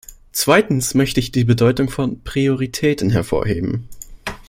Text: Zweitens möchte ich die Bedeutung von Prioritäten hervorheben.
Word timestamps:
Zweitens 0.31 0.95
möchte 0.95 1.19
ich 1.19 1.31
die 1.31 1.43
Bedeutung 1.43 1.87
von 1.87 2.23
Prioritäten 2.23 3.11
hervorheben. 3.11 3.87